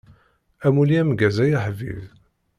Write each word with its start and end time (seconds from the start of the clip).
Amulli 0.65 0.95
ameggaz 1.01 1.37
ay 1.43 1.53
aḥbib. 1.57 2.01